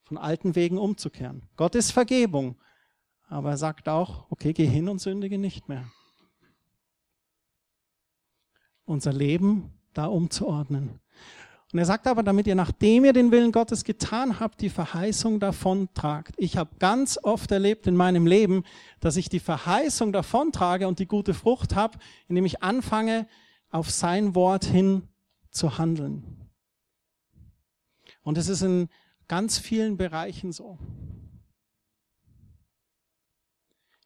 [0.03, 1.49] von alten Wegen umzukehren.
[1.57, 2.59] Gott ist Vergebung,
[3.29, 5.91] aber er sagt auch, okay, geh hin und sündige nicht mehr.
[8.87, 11.01] Unser Leben da umzuordnen.
[11.73, 15.39] Und er sagt aber, damit ihr, nachdem ihr den Willen Gottes getan habt, die Verheißung
[15.39, 16.35] davon tragt.
[16.37, 18.65] Ich habe ganz oft erlebt in meinem Leben,
[18.99, 23.29] dass ich die Verheißung davon trage und die gute Frucht habe, indem ich anfange,
[23.71, 25.09] auf sein Wort hin
[25.53, 26.51] zu handeln.
[28.23, 28.89] Und es ist in
[29.29, 30.77] ganz vielen Bereichen so.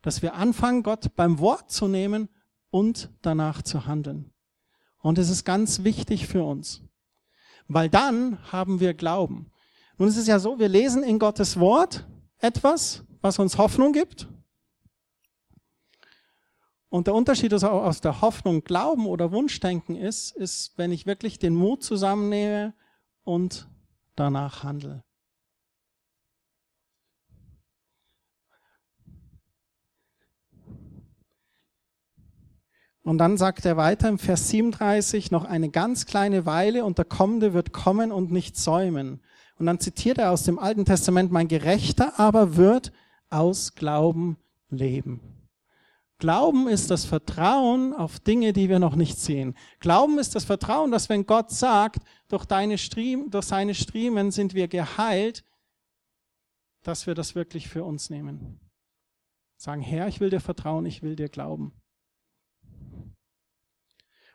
[0.03, 2.29] Dass wir anfangen, Gott beim Wort zu nehmen
[2.69, 4.31] und danach zu handeln.
[4.99, 6.83] Und es ist ganz wichtig für uns
[7.69, 9.51] weil dann haben wir Glauben.
[9.97, 12.07] Nun ist es ja so, wir lesen in Gottes Wort
[12.39, 14.29] etwas, was uns Hoffnung gibt.
[16.89, 21.55] Und der Unterschied aus der Hoffnung Glauben oder Wunschdenken ist, ist, wenn ich wirklich den
[21.55, 22.75] Mut zusammennehme
[23.25, 23.69] und
[24.15, 25.03] danach handle.
[33.05, 37.05] Und dann sagt er weiter im Vers 37, noch eine ganz kleine Weile und der
[37.05, 39.21] Kommende wird kommen und nicht säumen.
[39.59, 42.93] Und dann zitiert er aus dem Alten Testament, mein Gerechter aber wird
[43.29, 44.39] aus Glauben
[44.71, 45.21] leben.
[46.19, 49.55] Glauben ist das Vertrauen auf Dinge, die wir noch nicht sehen.
[49.81, 54.55] Glauben ist das Vertrauen, dass wenn Gott sagt, durch, deine Striemen, durch seine Striemen sind
[54.55, 55.45] wir geheilt,
[56.83, 58.61] dass wir das wirklich für uns nehmen.
[59.57, 61.75] Sagen, Herr, ich will dir vertrauen, ich will dir glauben.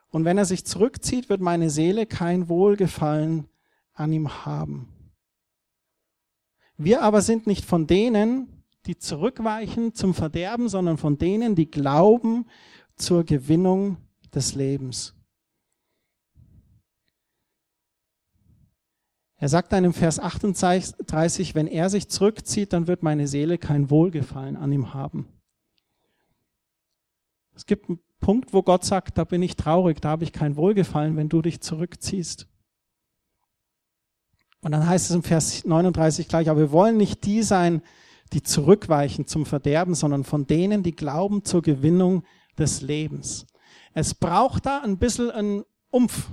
[0.09, 3.47] Und wenn er sich zurückzieht, wird meine Seele kein Wohlgefallen
[3.93, 4.89] an ihm haben.
[6.77, 12.45] Wir aber sind nicht von denen, die zurückweichen zum Verderben, sondern von denen, die glauben
[12.95, 13.97] zur Gewinnung
[14.33, 15.13] des Lebens.
[19.35, 23.89] Er sagt dann im Vers 38, wenn er sich zurückzieht, dann wird meine Seele kein
[23.89, 25.38] Wohlgefallen an ihm haben.
[27.59, 27.91] Es gibt
[28.21, 31.41] Punkt, wo Gott sagt, da bin ich traurig, da habe ich kein Wohlgefallen, wenn du
[31.41, 32.47] dich zurückziehst.
[34.61, 37.81] Und dann heißt es im Vers 39 gleich, aber wir wollen nicht die sein,
[38.31, 42.23] die zurückweichen zum Verderben, sondern von denen, die glauben zur Gewinnung
[42.57, 43.45] des Lebens.
[43.93, 46.29] Es braucht da ein bisschen einen Umf.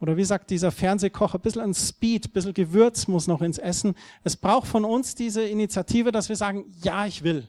[0.00, 3.58] Oder wie sagt dieser Fernsehkocher, ein bisschen ein Speed, ein bisschen Gewürz muss noch ins
[3.58, 3.94] Essen.
[4.24, 7.46] Es braucht von uns diese Initiative, dass wir sagen, ja, ich will.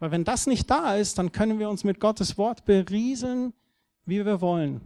[0.00, 3.52] Weil wenn das nicht da ist, dann können wir uns mit Gottes Wort berieseln,
[4.06, 4.80] wie wir wollen.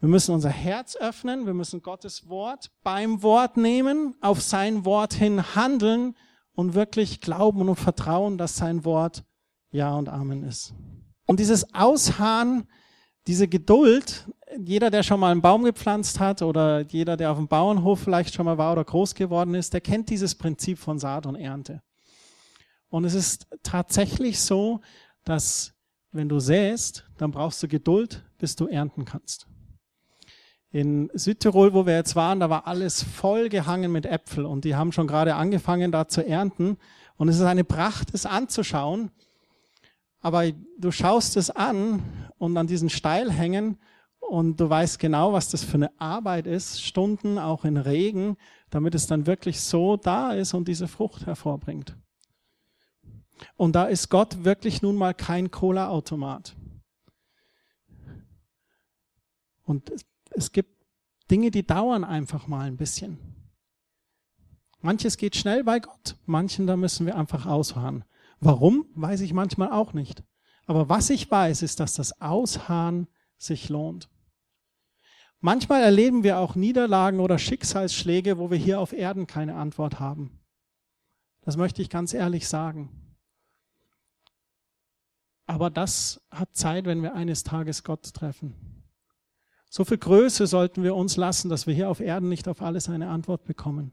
[0.00, 5.14] Wir müssen unser Herz öffnen, wir müssen Gottes Wort beim Wort nehmen, auf sein Wort
[5.14, 6.16] hin handeln
[6.54, 9.24] und wirklich glauben und vertrauen, dass sein Wort
[9.70, 10.74] Ja und Amen ist.
[11.26, 12.66] Und dieses Ausharren,
[13.28, 14.26] diese Geduld,
[14.58, 18.34] jeder, der schon mal einen Baum gepflanzt hat oder jeder, der auf dem Bauernhof vielleicht
[18.34, 21.82] schon mal war oder groß geworden ist, der kennt dieses Prinzip von Saat und Ernte.
[22.90, 24.80] Und es ist tatsächlich so,
[25.24, 25.72] dass
[26.12, 29.46] wenn du säst, dann brauchst du Geduld, bis du ernten kannst.
[30.72, 34.76] In Südtirol, wo wir jetzt waren, da war alles voll gehangen mit Äpfel und die
[34.76, 36.76] haben schon gerade angefangen, da zu ernten.
[37.16, 39.10] Und es ist eine Pracht, es anzuschauen.
[40.20, 40.44] Aber
[40.78, 42.02] du schaust es an
[42.38, 43.78] und an diesen Steilhängen
[44.30, 48.36] Und du weißt genau, was das für eine Arbeit ist, Stunden auch in Regen,
[48.70, 51.96] damit es dann wirklich so da ist und diese Frucht hervorbringt.
[53.56, 56.56] Und da ist Gott wirklich nun mal kein Cola-Automat.
[59.64, 59.92] Und
[60.30, 60.84] es gibt
[61.30, 63.18] Dinge, die dauern einfach mal ein bisschen.
[64.80, 68.04] Manches geht schnell bei Gott, manchen da müssen wir einfach ausharren.
[68.40, 70.24] Warum, weiß ich manchmal auch nicht.
[70.66, 74.08] Aber was ich weiß, ist, dass das Ausharren sich lohnt.
[75.40, 80.38] Manchmal erleben wir auch Niederlagen oder Schicksalsschläge, wo wir hier auf Erden keine Antwort haben.
[81.42, 82.99] Das möchte ich ganz ehrlich sagen.
[85.50, 88.54] Aber das hat Zeit, wenn wir eines Tages Gott treffen.
[89.68, 92.88] So viel Größe sollten wir uns lassen, dass wir hier auf Erden nicht auf alles
[92.88, 93.90] eine Antwort bekommen.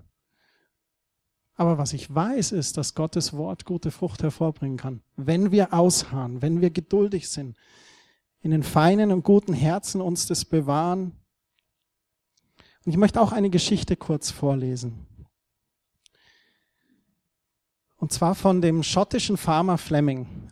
[1.56, 5.02] Aber was ich weiß, ist, dass Gottes Wort gute Frucht hervorbringen kann.
[5.16, 7.58] Wenn wir ausharren, wenn wir geduldig sind,
[8.42, 11.14] in den feinen und guten Herzen uns das bewahren.
[12.86, 15.08] Und ich möchte auch eine Geschichte kurz vorlesen.
[17.96, 20.52] Und zwar von dem schottischen Farmer Fleming.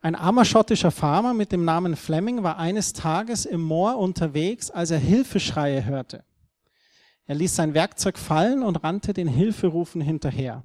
[0.00, 4.92] Ein armer schottischer Farmer mit dem Namen Fleming war eines Tages im Moor unterwegs, als
[4.92, 6.24] er Hilfeschreie hörte.
[7.26, 10.62] Er ließ sein Werkzeug fallen und rannte den Hilferufen hinterher.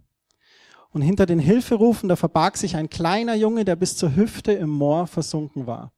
[0.91, 4.69] Und hinter den Hilferufen, da verbarg sich ein kleiner Junge, der bis zur Hüfte im
[4.69, 5.91] Moor versunken war.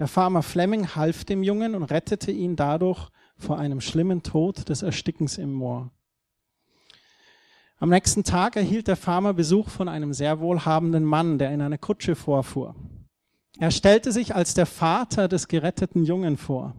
[0.00, 4.82] Der Farmer Fleming half dem Jungen und rettete ihn dadurch vor einem schlimmen Tod des
[4.82, 5.92] Erstickens im Moor.
[7.80, 11.78] Am nächsten Tag erhielt der Farmer Besuch von einem sehr wohlhabenden Mann, der in einer
[11.78, 12.74] Kutsche vorfuhr.
[13.60, 16.74] Er stellte sich als der Vater des geretteten Jungen vor.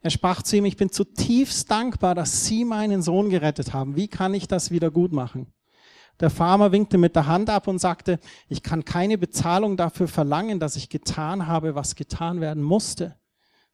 [0.00, 3.96] Er sprach zu ihm, ich bin zutiefst dankbar, dass Sie meinen Sohn gerettet haben.
[3.96, 5.52] Wie kann ich das wieder gut machen?
[6.20, 10.58] Der Farmer winkte mit der Hand ab und sagte, ich kann keine Bezahlung dafür verlangen,
[10.58, 13.16] dass ich getan habe, was getan werden musste.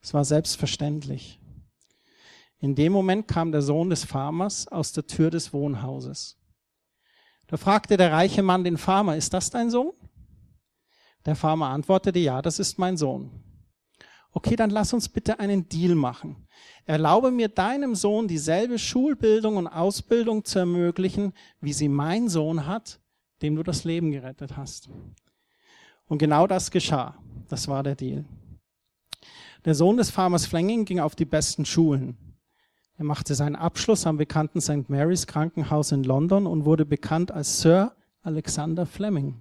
[0.01, 1.41] Es war selbstverständlich.
[2.59, 6.40] In dem Moment kam der Sohn des Farmers aus der Tür des Wohnhauses.
[7.51, 9.93] Da fragte der reiche Mann den Farmer, ist das dein Sohn?
[11.27, 13.43] Der Farmer antwortete, ja, das ist mein Sohn.
[14.31, 16.47] Okay, dann lass uns bitte einen Deal machen.
[16.85, 23.01] Erlaube mir deinem Sohn dieselbe Schulbildung und Ausbildung zu ermöglichen, wie sie mein Sohn hat,
[23.43, 24.89] dem du das Leben gerettet hast.
[26.07, 27.19] Und genau das geschah.
[27.49, 28.25] Das war der Deal.
[29.65, 32.30] Der Sohn des Farmers Flanging ging auf die besten Schulen.
[33.01, 34.91] Er machte seinen Abschluss am bekannten St.
[34.91, 39.41] Mary's Krankenhaus in London und wurde bekannt als Sir Alexander Fleming,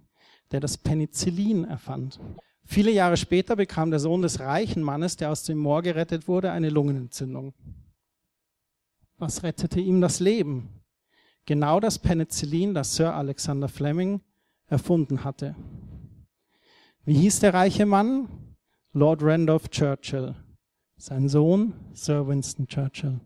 [0.52, 2.22] der das Penicillin erfand.
[2.64, 6.52] Viele Jahre später bekam der Sohn des reichen Mannes, der aus dem Moor gerettet wurde,
[6.52, 7.54] eine Lungenentzündung.
[9.18, 10.70] Was rettete ihm das Leben?
[11.46, 14.22] Genau das Penicillin, das Sir Alexander Fleming
[14.68, 15.54] erfunden hatte.
[17.04, 18.56] Wie hieß der reiche Mann?
[18.94, 20.34] Lord Randolph Churchill.
[20.96, 23.20] Sein Sohn Sir Winston Churchill.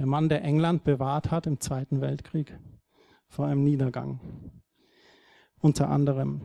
[0.00, 2.58] Der Mann, der England bewahrt hat im Zweiten Weltkrieg
[3.28, 4.18] vor einem Niedergang.
[5.58, 6.40] Unter anderem.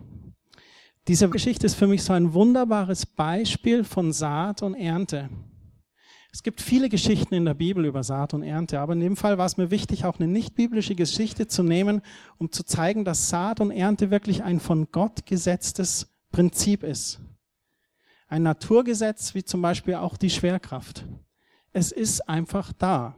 [1.08, 5.30] Diese Geschichte ist für mich so ein wunderbares Beispiel von Saat und Ernte.
[6.34, 9.38] Es gibt viele Geschichten in der Bibel über Saat und Ernte, aber in dem Fall
[9.38, 12.02] war es mir wichtig, auch eine nicht biblische Geschichte zu nehmen,
[12.38, 17.22] um zu zeigen, dass Saat und Ernte wirklich ein von Gott gesetztes Prinzip ist.
[18.28, 21.06] Ein Naturgesetz, wie zum Beispiel auch die Schwerkraft.
[21.72, 23.16] Es ist einfach da.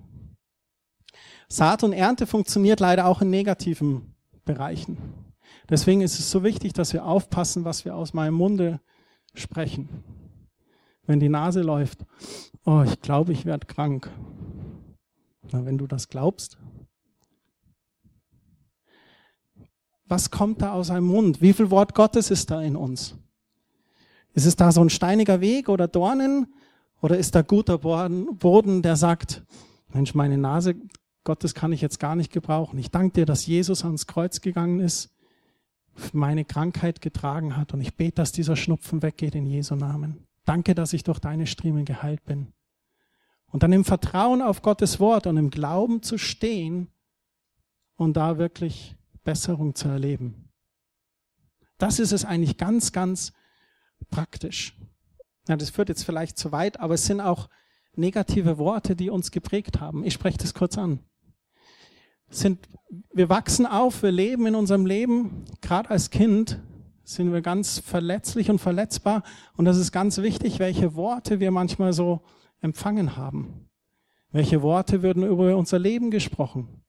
[1.48, 4.98] Saat und Ernte funktioniert leider auch in negativen Bereichen.
[5.70, 8.82] Deswegen ist es so wichtig, dass wir aufpassen, was wir aus meinem Munde
[9.34, 9.90] sprechen.
[11.06, 12.06] Wenn die Nase läuft,
[12.66, 14.12] oh, ich glaube, ich werde krank.
[15.52, 16.58] Na, wenn du das glaubst,
[20.06, 21.42] was kommt da aus einem Mund?
[21.42, 23.16] Wie viel Wort Gottes ist da in uns?
[24.34, 26.54] Ist es da so ein steiniger Weg oder Dornen?
[27.02, 29.44] Oder ist da guter Boden, der sagt,
[29.94, 30.76] Mensch, meine Nase
[31.28, 32.80] Gottes kann ich jetzt gar nicht gebrauchen.
[32.80, 35.14] Ich danke dir, dass Jesus ans Kreuz gegangen ist,
[36.14, 40.26] meine Krankheit getragen hat und ich bete, dass dieser Schnupfen weggeht in Jesu Namen.
[40.46, 42.54] Danke, dass ich durch deine Striemen geheilt bin.
[43.48, 46.88] Und dann im Vertrauen auf Gottes Wort und im Glauben zu stehen
[47.98, 50.48] und da wirklich Besserung zu erleben.
[51.78, 53.34] Das ist es eigentlich ganz, ganz
[54.10, 54.78] praktisch.
[55.50, 57.50] Ja, das führt jetzt vielleicht zu weit, aber es sind auch
[57.98, 60.06] negative Worte, die uns geprägt haben.
[60.06, 61.02] Ich spreche das kurz an
[62.30, 62.68] sind,
[63.14, 66.60] wir wachsen auf, wir leben in unserem Leben, gerade als Kind
[67.04, 69.24] sind wir ganz verletzlich und verletzbar.
[69.56, 72.22] Und das ist ganz wichtig, welche Worte wir manchmal so
[72.60, 73.70] empfangen haben.
[74.32, 76.84] Welche Worte würden über unser Leben gesprochen?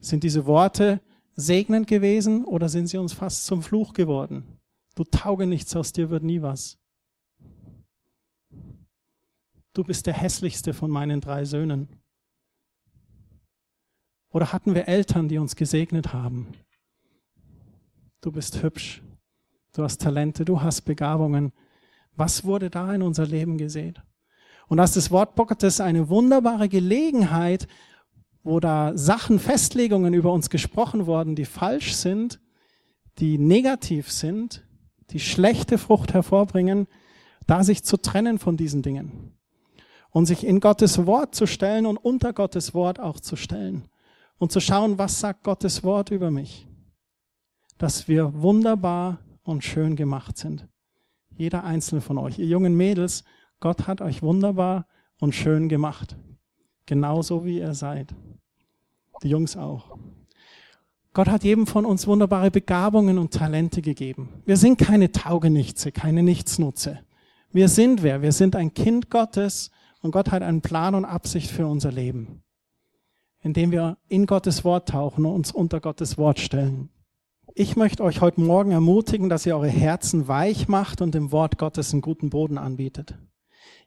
[0.00, 1.00] Sind diese Worte
[1.34, 4.60] segnend gewesen oder sind sie uns fast zum Fluch geworden?
[4.94, 6.78] Du tauge nichts, aus dir wird nie was.
[9.74, 11.88] du bist der hässlichste von meinen drei Söhnen?
[14.34, 16.48] Oder hatten wir Eltern, die uns gesegnet haben?
[18.20, 19.00] Du bist hübsch,
[19.72, 21.52] du hast Talente, du hast Begabungen.
[22.16, 24.02] Was wurde da in unser Leben gesät?
[24.66, 27.68] Und das ist das Wort Gottes eine wunderbare Gelegenheit,
[28.42, 32.40] wo da Sachen, Festlegungen über uns gesprochen worden, die falsch sind,
[33.20, 34.66] die negativ sind,
[35.10, 36.88] die schlechte Frucht hervorbringen,
[37.46, 39.36] da sich zu trennen von diesen Dingen
[40.10, 43.88] und sich in Gottes Wort zu stellen und unter Gottes Wort auch zu stellen
[44.44, 46.68] und zu schauen, was sagt Gottes Wort über mich.
[47.78, 50.68] Dass wir wunderbar und schön gemacht sind.
[51.34, 52.38] Jeder einzelne von euch.
[52.38, 53.24] Ihr jungen Mädels,
[53.58, 54.86] Gott hat euch wunderbar
[55.18, 56.18] und schön gemacht.
[56.84, 58.14] Genauso wie ihr seid.
[59.22, 59.96] Die Jungs auch.
[61.14, 64.42] Gott hat jedem von uns wunderbare Begabungen und Talente gegeben.
[64.44, 66.98] Wir sind keine Taugenichtse, keine Nichtsnutze.
[67.50, 68.20] Wir sind wer?
[68.20, 69.70] Wir sind ein Kind Gottes
[70.02, 72.42] und Gott hat einen Plan und Absicht für unser Leben,
[73.44, 76.88] indem wir in Gottes Wort tauchen und uns unter Gottes Wort stellen.
[77.54, 81.58] Ich möchte euch heute Morgen ermutigen, dass ihr eure Herzen weich macht und dem Wort
[81.58, 83.16] Gottes einen guten Boden anbietet.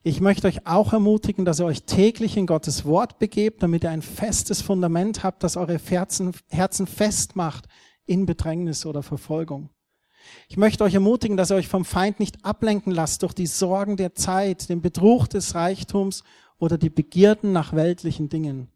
[0.04, 3.90] Ich möchte euch auch ermutigen, dass ihr euch täglich in Gottes Wort begebt, damit ihr
[3.90, 7.66] ein festes Fundament habt, das eure Herzen, Herzen festmacht
[8.06, 9.70] in Bedrängnis oder Verfolgung.
[10.48, 13.98] Ich möchte euch ermutigen, dass ihr euch vom Feind nicht ablenken lasst durch die Sorgen
[13.98, 16.24] der Zeit, den Betrug des Reichtums
[16.60, 18.70] oder die Begierden nach weltlichen Dingen.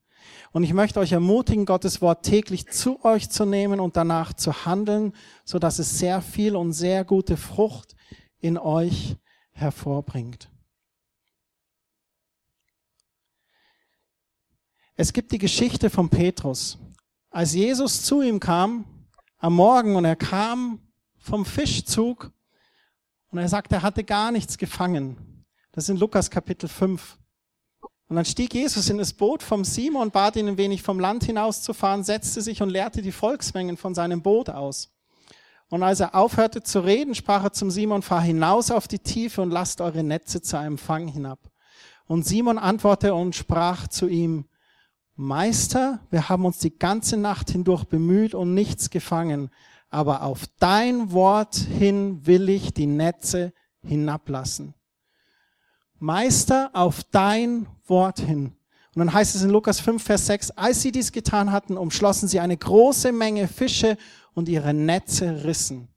[0.51, 4.65] Und ich möchte euch ermutigen, Gottes Wort täglich zu euch zu nehmen und danach zu
[4.65, 5.13] handeln,
[5.45, 7.95] so dass es sehr viel und sehr gute Frucht
[8.39, 9.15] in euch
[9.51, 10.49] hervorbringt.
[14.95, 16.77] Es gibt die Geschichte von Petrus.
[17.29, 18.85] Als Jesus zu ihm kam
[19.37, 20.79] am Morgen und er kam
[21.17, 22.31] vom Fischzug
[23.29, 25.45] und er sagt, er hatte gar nichts gefangen.
[25.71, 27.17] Das ist in Lukas Kapitel 5.
[28.11, 31.23] Und dann stieg Jesus in das Boot vom Simon, bat ihn ein wenig vom Land
[31.23, 34.91] hinauszufahren, setzte sich und leerte die Volksmengen von seinem Boot aus.
[35.69, 39.41] Und als er aufhörte zu reden, sprach er zum Simon, fahr hinaus auf die Tiefe
[39.41, 41.39] und lasst eure Netze zu einem Fang hinab.
[42.05, 44.43] Und Simon antwortete und sprach zu ihm,
[45.15, 49.51] Meister, wir haben uns die ganze Nacht hindurch bemüht und nichts gefangen,
[49.89, 54.73] aber auf dein Wort hin will ich die Netze hinablassen.
[56.01, 58.55] Meister, auf dein Wort hin.
[58.93, 62.27] Und dann heißt es in Lukas 5, Vers 6, als sie dies getan hatten, umschlossen
[62.27, 63.97] sie eine große Menge Fische
[64.33, 65.87] und ihre Netze rissen.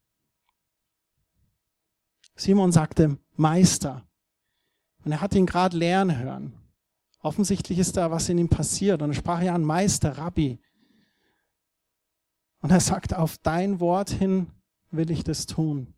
[2.36, 4.06] Simon sagte, Meister.
[5.04, 6.52] Und er hat ihn gerade lehren hören.
[7.20, 9.00] Offensichtlich ist da was in ihm passiert.
[9.00, 10.58] Und er sprach ja an Meister, Rabbi.
[12.60, 14.48] Und er sagt, auf dein Wort hin
[14.90, 15.94] will ich das tun.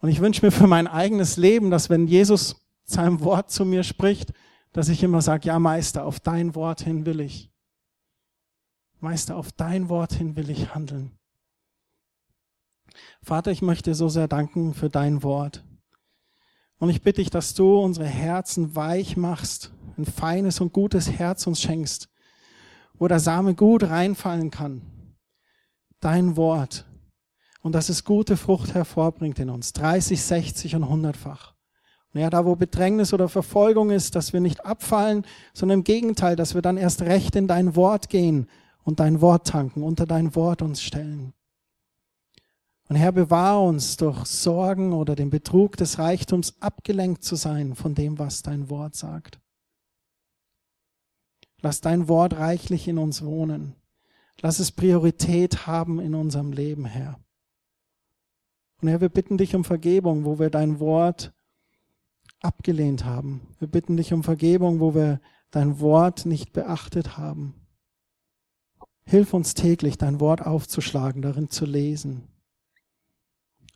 [0.00, 3.82] Und ich wünsche mir für mein eigenes Leben, dass wenn Jesus sein Wort zu mir
[3.82, 4.32] spricht,
[4.72, 7.50] dass ich immer sage, ja Meister, auf dein Wort hin will ich.
[9.00, 11.16] Meister, auf dein Wort hin will ich handeln.
[13.22, 15.64] Vater, ich möchte so sehr danken für dein Wort.
[16.78, 21.46] Und ich bitte dich, dass du unsere Herzen weich machst, ein feines und gutes Herz
[21.46, 22.08] uns schenkst,
[22.94, 24.82] wo der Same gut reinfallen kann
[26.00, 26.86] dein Wort
[27.60, 31.54] und dass es gute Frucht hervorbringt in uns, 30, 60 und 100-fach.
[32.18, 36.54] Ja, da wo Bedrängnis oder Verfolgung ist, dass wir nicht abfallen, sondern im Gegenteil, dass
[36.54, 38.48] wir dann erst recht in dein Wort gehen
[38.82, 41.32] und dein Wort tanken, unter dein Wort uns stellen.
[42.88, 47.94] Und Herr, bewahre uns durch Sorgen oder den Betrug des Reichtums abgelenkt zu sein von
[47.94, 49.38] dem, was dein Wort sagt.
[51.60, 53.74] Lass dein Wort reichlich in uns wohnen.
[54.40, 57.18] Lass es Priorität haben in unserem Leben, Herr.
[58.80, 61.34] Und Herr, wir bitten dich um Vergebung, wo wir dein Wort
[62.40, 63.40] abgelehnt haben.
[63.58, 65.20] Wir bitten dich um Vergebung, wo wir
[65.50, 67.54] dein Wort nicht beachtet haben.
[69.04, 72.28] Hilf uns täglich, dein Wort aufzuschlagen, darin zu lesen.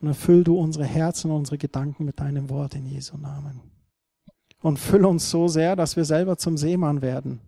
[0.00, 3.60] Und erfüll du unsere Herzen und unsere Gedanken mit deinem Wort in Jesu Namen.
[4.60, 7.40] Und füll uns so sehr, dass wir selber zum Seemann werden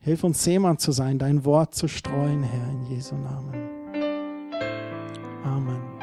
[0.00, 3.54] Hilf uns, Seemann zu sein, dein Wort zu streuen, Herr, in Jesu Namen.
[5.44, 5.97] Amen.